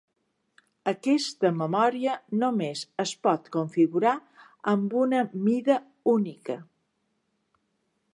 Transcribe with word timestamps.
Aquesta 0.91 1.49
memòria 1.57 2.15
només 2.43 2.81
es 3.03 3.13
pot 3.27 3.51
configurar 3.57 4.15
amb 4.73 4.97
una 5.05 5.21
mida 5.49 5.77
única. 6.15 6.57